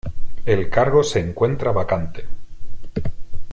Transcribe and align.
El 0.45 0.67
cargo 0.67 1.03
se 1.03 1.19
encuentra 1.19 1.71
vacante. 1.71 2.25